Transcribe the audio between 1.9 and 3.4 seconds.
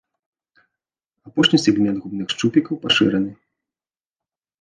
губных шчупікаў пашыраны.